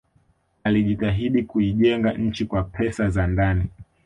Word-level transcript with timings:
alijitahidi 0.63 1.43
kuijenga 1.43 2.13
nchi 2.13 2.45
kwa 2.45 2.63
pesa 2.63 3.09
za 3.09 3.27
ndani 3.27 3.65